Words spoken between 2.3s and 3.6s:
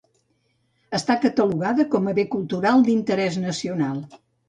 Cultural d'Interès